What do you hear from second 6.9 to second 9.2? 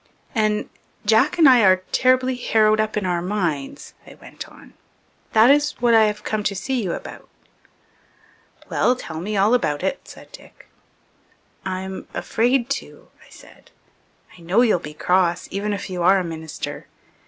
about." "Well, tell